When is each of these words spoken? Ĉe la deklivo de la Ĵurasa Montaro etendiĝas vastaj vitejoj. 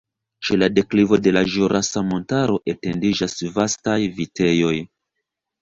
Ĉe 0.47 0.55
la 0.61 0.67
deklivo 0.77 1.19
de 1.27 1.33
la 1.35 1.43
Ĵurasa 1.57 2.03
Montaro 2.07 2.57
etendiĝas 2.75 3.39
vastaj 3.59 3.99
vitejoj. 4.21 4.75